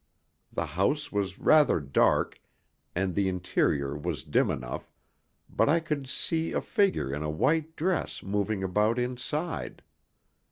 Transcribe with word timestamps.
The 0.51 0.65
house 0.65 1.11
was 1.11 1.37
rather 1.37 1.79
dark, 1.79 2.41
and 2.95 3.13
the 3.13 3.29
interior 3.29 3.95
was 3.95 4.23
dim 4.23 4.49
enough, 4.49 4.91
but 5.47 5.69
I 5.69 5.79
could 5.79 6.09
see 6.09 6.53
a 6.53 6.61
figure 6.61 7.13
in 7.13 7.21
a 7.21 7.29
white 7.29 7.75
dress 7.75 8.23
moving 8.23 8.63
about 8.63 8.97
inside. 8.97 9.83